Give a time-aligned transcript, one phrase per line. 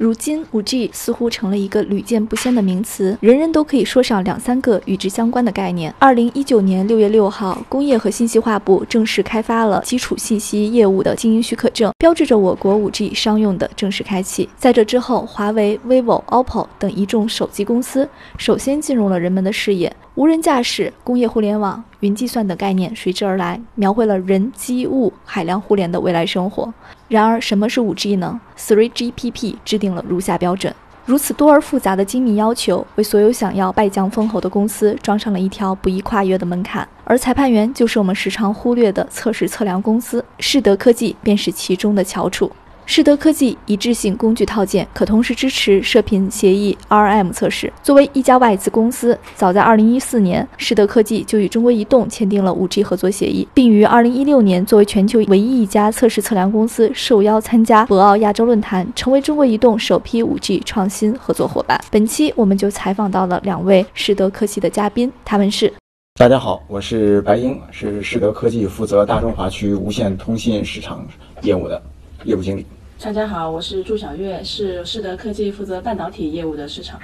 [0.00, 5.94] 如今，5G 似乎成了一个屡见不鲜的名词，人人都可以说上两三个与之相关的概念。
[5.98, 14.48] 二零一九年六月六号，工业和信息化部正式开发了基础信息业务的经营许可证，标志着我国 5G 商用的正式开启。
[14.56, 18.08] 在这之后，华为、vivo、OPPO 等一众手机公司
[18.38, 19.94] 首先进入了人们的视野。
[20.20, 26.70] 无人驾驶、工业互联网、云计算等概念随之而来，描绘了人机物海量互联的未来生活。
[27.08, 30.74] 然而，什么是 5G 呢？3GPP 制定了如下标准。
[31.06, 36.86] 如此多而复杂的精密要求，为所有想要败将封侯的公司装上了一条不易跨越的门槛。
[37.04, 42.52] 而裁判员就是我们时常忽略的测试测量公司，世德科技便是其中的翘楚。
[42.92, 47.72] 世德科技一致性工具套件可同时支持射频协议 （RM） 测试。
[47.84, 61.80] 作为一家外资公司，早在2014年，世德科技就与中国移动签订了 5G 合作协议，并于2016年作为全球唯一一家测试测量公司受邀参加博鳌亚洲论坛，成为中国移动首批 5G 创新合作伙伴。
[61.92, 65.72] 本期我们就采访到了两位世德科技的嘉宾，他们是：
[66.18, 71.06] 大家好，我是白英，是世德科技负责大中华区无线通信市场
[71.42, 71.80] 业务的
[72.24, 72.66] 业务经理。
[73.02, 77.00] 大家好，我是祝小月，是世德科技负责半导体业务的市场。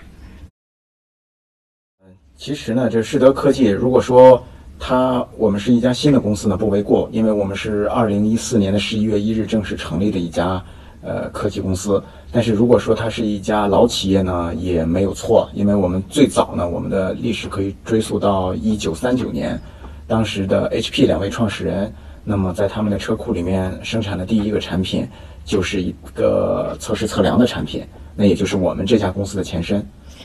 [2.36, 4.44] 其实呢，这世德科技，如果说
[4.78, 10.62] 它我们是一家新的公司呢，不为过，因为我们是二零一四年的十一月一日正式成立的一家
[11.00, 12.02] 呃科技公司。
[12.30, 19.58] 但是如果说它是一家老企业呢，也没有错，因为我们最早呢，我们的历史可以追溯到一九三九年，
[20.06, 21.90] 当时的 HP 两位创始人，
[22.22, 25.08] 那么在他们的车库里面生产的第一个产品。
[25.46, 27.84] 就是一个测试测量的产品，
[28.16, 29.82] 那也就是我们这家公司的前身。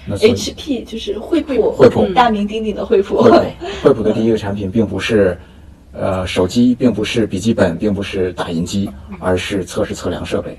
[0.08, 3.22] 那 HP 就是惠普，惠普大名鼎鼎的惠普。
[3.22, 5.38] 惠普， 惠普的第一个产品并不是
[5.94, 10.58] 呃手机，并不是笔记本，并不是打印机，而是测试测量设备。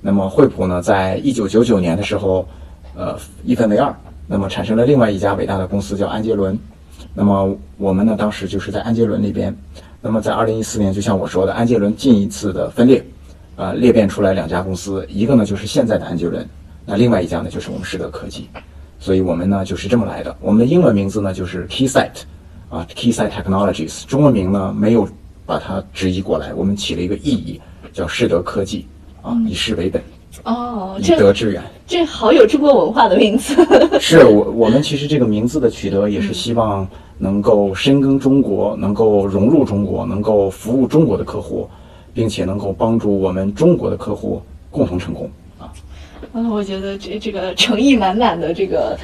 [0.00, 2.46] 那么惠普呢，在一九九九年的时候，
[2.96, 3.94] 呃一分为二，
[4.26, 6.58] 那么产生了另外一家伟大的公司叫安捷伦。
[7.14, 9.56] 那么我们呢，当时就是在安捷伦那边。
[10.02, 13.04] 那么在二零一四年，就像我说的，安捷伦进一次的分裂。
[13.56, 16.44] 啊，裂变出来两家公司，一个呢就是现在的安吉伦，
[16.84, 18.48] 那另外一家呢就是我们世德科技，
[18.98, 20.36] 所以我们呢就是这么来的。
[20.40, 22.22] 我们的英文名字呢就是 Keysight，
[22.68, 25.08] 啊，Keysight Technologies，中文名呢没有
[25.46, 27.60] 把它直译过来，我们起了一个意义，
[27.92, 28.86] 叫世德科技，
[29.22, 30.02] 啊，以世为本，
[30.42, 33.54] 哦，以德致远，这好有中国文化的名字。
[34.00, 36.84] 是我我们其实这个名字的取得也是希望
[37.18, 41.70] 能够深耕中国，能够融入中国，能够服务中国的客户。
[42.14, 45.72] 并且能够帮助我们中国的客户共同成功啊！
[46.32, 48.96] 嗯，我觉得这这个诚意满满的这个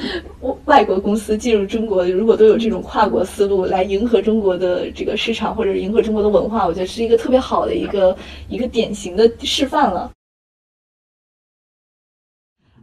[0.65, 8.17] 外国公司进入中国，如果都有这种跨国思路来迎合中国的这个市场或者迎合中国的文化，我觉得是一个特别好的一个
[8.47, 10.11] 一个典型的示范了。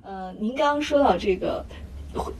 [0.03, 1.65] 呃，您刚刚说到这个。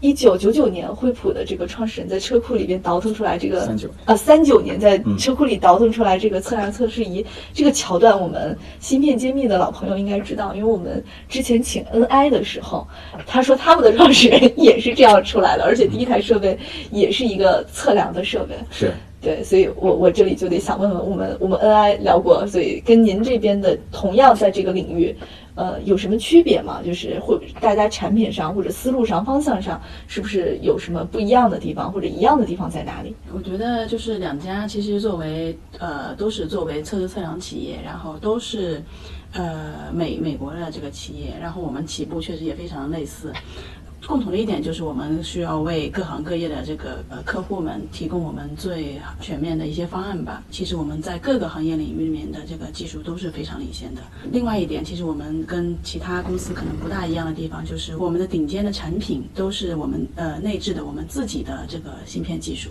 [0.01, 3.89] 一九九九年，惠普的这个创始人在车库里边倒腾出来这个三九。
[4.05, 12.87] 啊三九年在车库里倒腾出来这个测量测试仪这个桥段，我们芯片揭秘的老朋友应该知道，因为我们之前请 NI 的时候，
[13.27, 16.59] 他说他们的创始人也是这样出来的，而且第一台设备
[16.91, 25.17] 也是一个测量的设备，是对，所以我我这里就得想问问我们我们 NI 聊过，所以跟您这边的同样在这个领域。
[25.55, 26.81] 呃，有什么区别吗？
[26.85, 33.13] 就是或大家产品上或者思路上、方向上，是不是有什么不一样的地方，或者一样的地方在哪里？
[33.35, 38.81] 我觉得就是两家其实作为呃都是作为测试测量企业，然后都是
[39.33, 43.33] 呃美美国的这个企业，然后我们起步确实也非常类似。
[44.07, 50.43] 共同的一点就是，我们需要为各行各业的这个呃客户们提供我们最全面的一些方案吧。
[50.51, 54.01] 其实我们在各个行业领域里面的这个技术都是非常领先的。
[54.33, 62.71] 另外一点，其实我们跟其他公司可能不大一样的地方，就是我们的顶尖的产品都是我们呃内置的我们自己的这个芯片技术，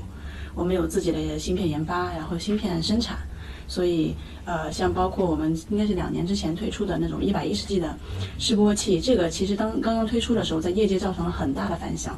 [0.55, 3.19] 我们有自己的芯片研发，然后芯片生产。
[3.67, 7.95] 所以，呃，像包括我们应该是两年之前推出的那种一百一十 G 的
[8.39, 12.17] 示波器，这个其实当刚刚推出的时候，在业界造成了很大的反响，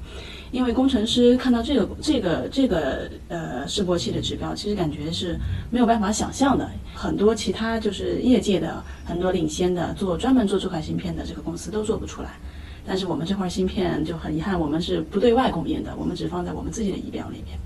[0.51, 5.37] 因为工程师看到这个这个这个呃示波器的指标，其实感觉是
[5.71, 6.69] 没有办法想象的。
[6.93, 12.37] 很多其他就是业界的很多领先的做专门做这块芯片的这个公司都做不出来，
[12.85, 17.57] 但是我们这块芯片就很遗憾，我们是不对外供应的，我们只放在我们自己的仪表里面。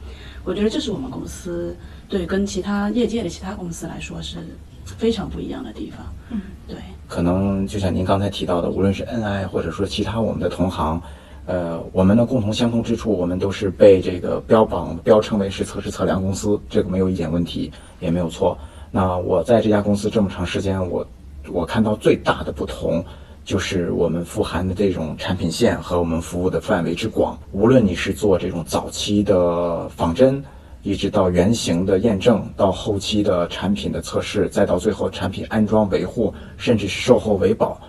[0.44, 1.76] 我觉得这是我们公司
[2.10, 4.38] 对跟其他业界的其他公司来说是
[4.86, 6.06] 非常不一样的地方。
[6.30, 6.78] 嗯，对。
[7.08, 11.02] 可能就像您刚才提到的，无论是 NI 或者说其他我们的同行，
[11.46, 18.58] 呃，我们的共同相通之处，我们都是被这个标榜标称为是测试测量公司，这个没有一点问题，也没有错。
[18.92, 21.06] 那我在这家公司这么长时间，我
[21.52, 23.04] 我看到最大的不同，
[23.46, 27.38] 就是我们富含的这种产品线和我们服务的范围之广。
[27.52, 30.42] 无论你是做这种早期的仿真，
[30.82, 37.80] 一直到原型的验证，到后期的产品的测试，再到最后产品安装维护，甚至是售后维保，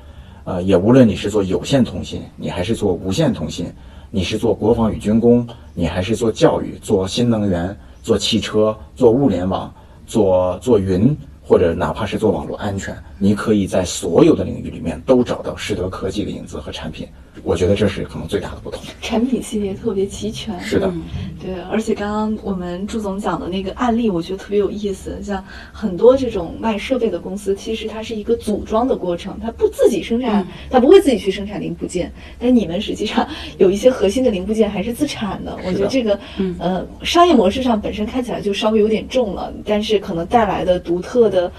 [0.43, 3.67] 呃，也无论你是做有线通信，你还是做无线通信，
[4.11, 9.73] 你是做国防与军工，你还是做教育、做新能源、做汽车、做物联网、
[10.05, 11.17] 做做云。
[11.47, 17.07] 或者哪怕是做网络安全，你可以在所有的领域里面都找到施德科技的影子和产品。
[17.43, 18.81] 我觉得这是可能最大的不同。
[19.03, 20.59] 产品系列特别齐全。
[20.61, 20.91] 是的，
[21.43, 21.53] 对。
[21.69, 25.21] 而且刚刚我们朱总讲的那个案例，我觉得特别有意思。
[25.21, 32.11] 像很多这种卖设备的公司，其实它是一个组装的过程，它不自己生产，它不会自己去生产零部件。
[32.39, 35.59] 但你们实际上有一些核心的零部件还是自产的。
[35.67, 41.53] 我觉得这个，嗯呃，商业模式上本身看起来就稍微有点重了，但是可能带来的独特的。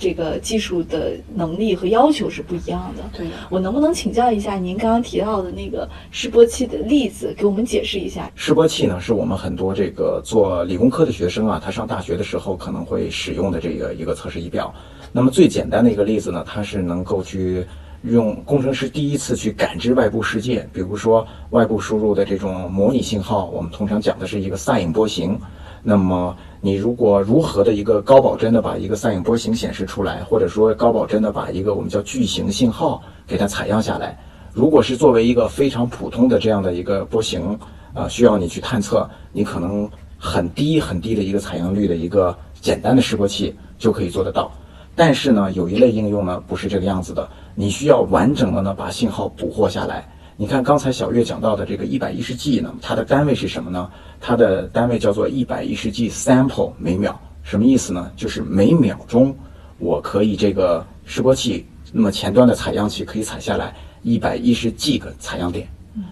[0.00, 3.04] 这个技术的能力和要求是不一样的。
[3.16, 8.28] 对，我能不能请教一下您刚刚提到的那个示波器的例子，给我们解释一下？
[8.34, 14.74] 示波器呢，是我们很多这个做理工科的学生啊，他上大学的时候可能会使用的这个一个测试仪表。
[15.12, 17.64] 那么最简单的一个例子呢，它是能够去
[18.02, 25.38] 用工程师第一次去感知外部世界，比如说外部输入的这种模拟信号，我们通常讲的是一个 sin 波形。
[25.88, 34.18] 那么你如果如何的一个高保真的把一个散影波形显示出来，或者说高保真的把一个我们叫巨型信号给它采样下来，
[34.52, 37.56] 如果是作为一个非常普通的这样的一个波形，
[37.94, 39.88] 啊，需要你去探测，你可能
[40.18, 44.50] 很低很低的一个采样率的一个简单的示波器就可以做得到。
[44.96, 50.04] 但是呢，有一类应用呢不是这个样子的，你需要完整的呢把信号捕获下来。
[50.38, 53.90] 你看刚才小月讲到的这个一百一十 G 呢，它的单位是什么呢？
[54.20, 58.10] 它的单位叫做一百一十 G sample 每秒，什么意思呢？
[58.16, 59.34] 就是每秒钟
[59.78, 65.66] 我可以这个示波器，那么前端的采样器可以采下来一百一十 G 个采样点。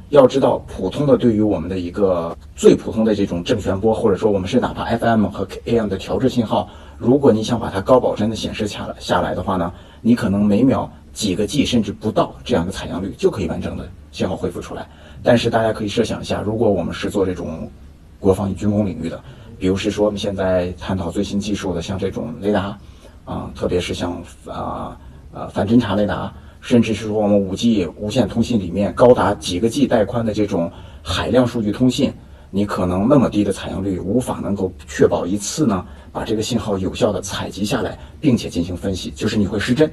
[0.09, 13.89] 要知道，普通的对于我们的一个最普通的这种正弦波，或者说我们是哪怕 FM 和 AM 的调制信号，如果你想把它高保真的显示下来下来的话呢，你可能每秒几个 G 甚至不到这样的采样率就可以完整的。
[14.13, 14.89] 信号恢复出来，
[15.25, 17.69] 但是大家可以设想一下，如果我们是做这种
[18.21, 19.21] 国防与军工领域的，
[19.59, 22.79] 比如是说我们现在探讨最新技术的，像这种雷达，
[23.25, 24.97] 啊，特别是像啊
[25.33, 30.71] 啊反侦察雷达，甚至是说我们五 G 无线通信里面高达几个 G 带宽的这种
[31.03, 32.13] 海量数据通信，
[32.53, 39.91] 你可能那么低的采样率无法能够确保一次呢把这个信号有效的采集下来，并且进行分析，就是你会失真。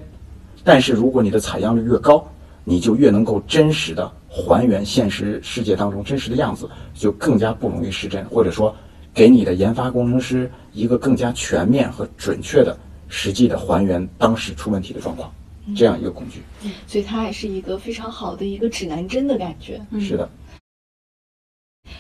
[0.63, 2.25] 但是如果你的采样率越高，
[2.63, 8.75] 你就越能够真实的还原现实世界当中真实的样子，就更加不容易失真，或者说，
[9.13, 12.77] 给你的研发工程师一个更加全面和准确的
[13.07, 15.33] 实际的还原当时出问题的状况，
[15.75, 16.41] 这样一个工具。
[16.85, 19.81] 所以它也是一个非常好的一个指南针的感觉。
[19.99, 20.29] 是的。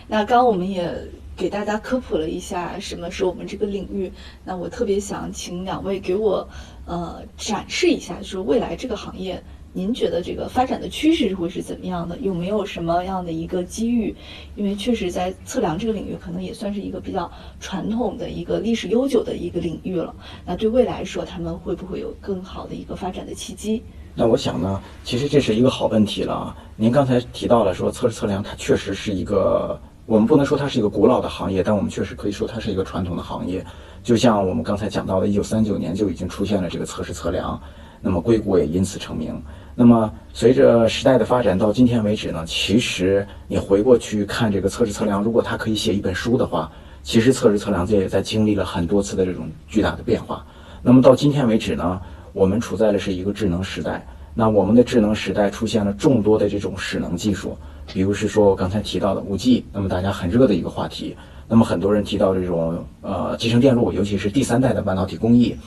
[0.07, 0.95] 那刚我们也
[1.41, 4.11] 给大家科普了一下什么是我们这个领域，
[4.45, 6.47] 那我特别想请两位给我
[6.85, 9.41] 呃展示一下，就是未来这个行业。
[9.73, 12.15] 您觉得这个发展的趋势会是怎么样的？
[12.19, 14.15] 有没有什么样的一个机遇？
[14.55, 20.13] 因为确实在测量这个领域，可能也算是一个比较传统的一个历史悠久的一个领域了。
[20.45, 23.81] 那对未来说，他们会不会有更好的一个发展的契机？
[24.13, 26.55] 那我想呢，其实这是一个好问题了啊。
[26.75, 29.81] 您刚才提到了说，测试测量它确实是一个，
[30.11, 33.65] 我们不能说它是一个古老的行业，但我们确实可以说它是一个传统的行业。
[34.03, 37.57] 就像我们刚才讲到的，一九三九年就已经出现了这个测试测量，
[38.01, 39.41] 那么硅谷也因此成名。
[39.73, 46.69] 那么，随着时代的发展，到今天为止呢，其实你回过去看这个测试测量，如果它可以写一本书的话，
[47.03, 50.45] 其实测试测量这也在经历了很多次的这种巨大的变化。
[50.81, 52.01] 那么到今天为止呢，
[52.33, 54.05] 我们处在的是一个智能时代。
[54.33, 57.57] 那我们的智能时代出现了众多的这种使能技术，
[57.93, 61.15] 比如是说我刚才提到的五 G，那么大家很热的一个话题。
[61.47, 65.57] 那么很多人提到这种呃集成电路，尤其是第三代的半导体工艺。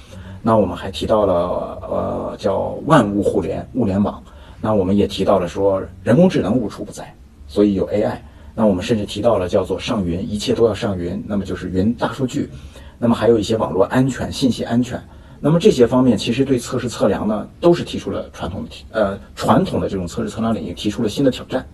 [0.40, 1.34] 那我们还提到了，
[1.82, 4.22] 呃，叫万物互联、物联网。
[4.60, 7.14] 那我们也提到了说，人工智能无处不在，
[7.46, 8.16] 所以有 AI。
[8.54, 12.48] 那我们甚至提到了叫做上云，一切都要上云，那么就是云大数据。
[12.98, 14.98] 那么还有一些网络安全、信息安全。
[15.40, 21.66] 那么这些方面其实对测试测量呢，都是提出了传统的提呃传统的这种测试测量领域提出了新的挑战。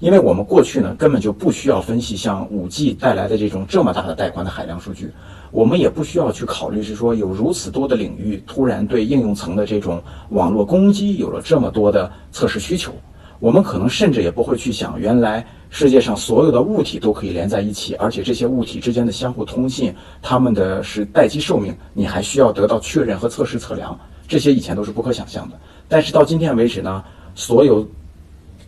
[0.00, 5.10] 因为我们过去呢根本就不需要分析像五 G 带来的这种这么大的带宽的海量数据。
[5.50, 12.92] 我们也不需要去考虑，是说有如此多的领域突然对应用层的这种网络攻击有了这么多的测试需求。
[13.40, 25.58] 我们可能甚至也不会去想，原来世界上所有的物体都可以连在一起，而且这些物体之间的相互通信，它们的是待机寿命，你还需要得到确认和测试测量，这些以前都是不可想象的。
[25.88, 27.02] 但是到今天为止呢，
[27.34, 27.88] 所有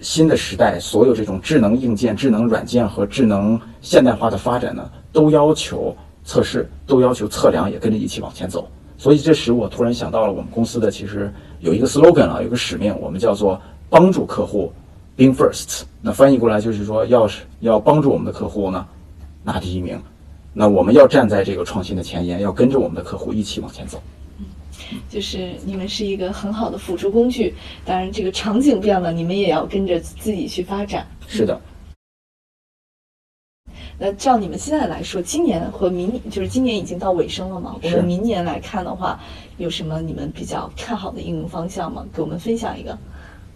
[0.00, 8.69] 新的时代，所有这种智能硬件、智能软件和智能现代化的发展呢，都要求测试，都要求测量，也跟着一起往前走。
[8.97, 14.73] 所以这使我突然想到了我们公司的其实有一个 slogan 啊，有个使命，我们叫做帮助客户
[15.16, 15.83] being first。
[16.02, 18.87] 那翻译过来就是说，要是要帮助我们的客户呢
[19.42, 20.00] 拿第一名，
[20.52, 24.02] 那我们要站在这个创新的前沿，要跟着我们的客户一起往前走。
[25.09, 27.54] 就是你们是一个很好的辅助工具，
[27.85, 31.06] 当然这个场景变了，你们也要跟着自己去发展。
[31.26, 31.61] 是的。
[33.99, 37.76] 那照你们现在来说，今年和明年，就是今年已经到尾声了嘛？
[37.82, 39.20] 我们明年来看的话，
[39.59, 42.06] 有什么你们比较看好的应用方向吗？
[42.14, 42.99] 给我们分享一个。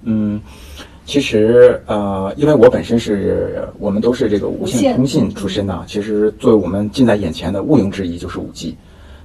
[0.03, 0.39] 嗯，
[1.07, 8.77] 其实呃，因为我本身是我们都是这个无线通信出身的，其实作为我们近在眼前的毋庸置疑就是五 G。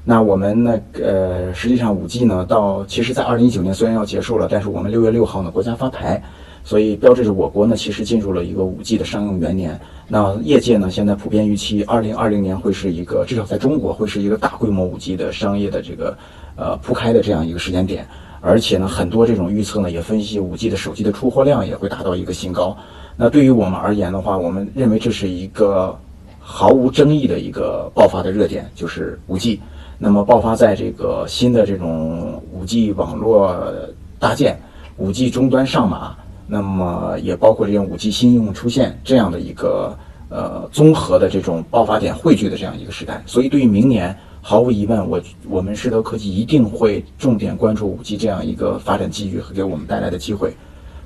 [0.09, 0.79] 那我们呢？
[0.93, 6.19] 呃，实际上五 G 呢，到其实，在二零一九年虽然要结束了，但是我们六月六号呢，国家发牌，
[6.63, 9.79] 所以标志着我国呢，其实进入了一个五 G 的商用元年。
[10.07, 16.17] 那业界呢，现在普遍预期二零二零年会是一个，至少在中国会是一个大规模五 G 的商业的这个
[16.55, 18.07] 呃铺开的这样一个时间点。
[18.41, 22.75] 而且呢，很多这种预测呢，也分析五 G 的手机的出货量也会达到一个新高。
[23.15, 25.95] 那对于我们而言的话，我们认为这是一个
[26.39, 29.61] 毫无争议的一个爆发的热点，就是五 G。
[30.01, 33.53] 那么爆发在这个新的这种五 G 网络
[34.17, 34.57] 搭建、
[34.95, 36.15] 五 G 终端上马，
[36.47, 39.93] 那么也包括这种五 G 新应用出现这样的一个
[40.29, 43.21] 呃综合的这种爆发点汇聚的这样一个时代。
[43.25, 50.55] 所以对于明年，毫无疑问，我我们世德科技一定会重点关注五 G 这样一个发展机遇和给我们带来的机会。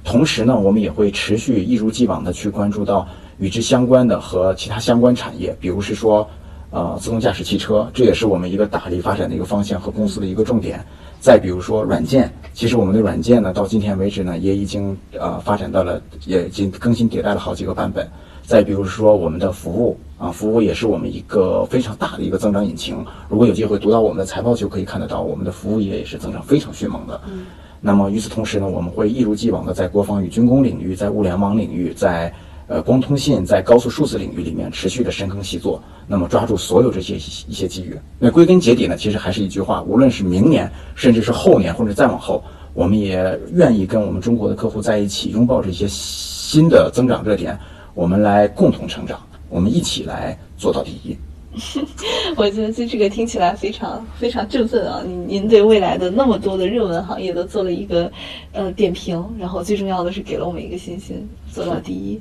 [0.04, 3.08] 同时呢，我们也会持续一如既往的去关注到
[3.40, 6.30] 与之相关的和其他相关产业，比如是说。
[6.74, 10.84] 呃，自动驾驶汽车，这也是我们一个大力发展的一个方向和公司的一个重点。
[11.20, 18.10] 再比如说软件，其实我们的软件呢，到今天为止呢，也已经呃发展到了，也已经更新迭代了好几个版本。
[18.42, 23.06] 再比如说我们的服务啊，服务也是我们一个非常大的一个增长引擎。
[23.30, 27.22] 如果有机会读到我们的财报，就可以看得到我们的服务业也是增长非常迅猛的。
[27.28, 27.46] 嗯。
[27.80, 32.34] 那么与此同时呢，我们会一如既往的在国防与军工领域，在物联网领域，在
[32.68, 37.16] 呃，光通信在高速数字领域里面持续的深耕细作，那么抓住所有这些
[37.48, 37.98] 一些机遇。
[38.18, 42.44] 那归根结底呢，其实还是一句话：无论是明年，甚至是后年，或者再往后，
[42.74, 47.58] 我们也愿意跟我们中国的客户在一起，拥抱这些新的增长热点，
[47.94, 51.18] 我们来共同成长，我们一起来做到第一。
[52.36, 55.04] 我觉得这这个听起来非常非常振奋啊！
[55.06, 58.12] 您您对未来的那么多的热门行业都做了一个
[58.54, 62.20] 呃点评，然后最重要的是给了我们一个信心，做到第一。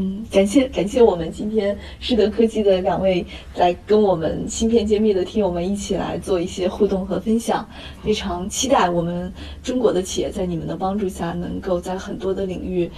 [0.00, 3.26] 嗯，感谢感谢我们今天世德科技的两位
[3.56, 7.68] 来跟我们芯片揭秘的听友们一起来做一些互动和分享，
[8.04, 12.88] 非常期待我们中国的企业在你们的帮助下，能够在很多的领域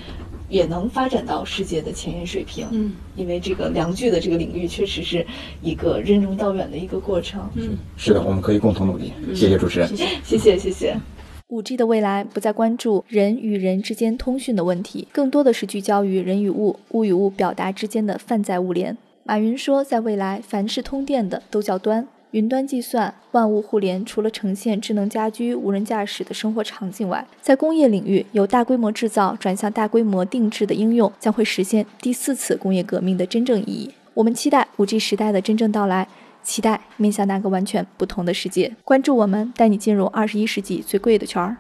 [0.51, 2.67] 也能发展到世界的前沿水平。
[2.71, 5.27] 嗯，因为这个良具的这个领域确实是
[5.63, 7.41] 一个任重道远的一个过程。
[7.55, 9.11] 嗯，是的，我们可以共同努力。
[9.35, 9.89] 谢谢主持人，
[10.23, 10.95] 谢谢谢谢。
[11.51, 18.97] 五 G 的未来不再关注人与人之间通讯的问题，更多的是聚焦于人与物、物与物表达之间的泛在物联。
[19.25, 22.07] 马云说，在未来，凡是通电的都叫端。
[22.31, 33.91] 云端计算、万物互联，除了呈现智能家居、无人驾驶的生活场景外，在工业领域，由大规模制造转向大规模定制的应用，将会实现第四次工业革命的真正意义。
[34.15, 36.07] 我们期待五 G 时代的真正到来。
[36.43, 38.75] 期待面向那个完全不同的世界。
[38.85, 41.57] 关注我们，带你进入二十一世纪最贵的圈儿。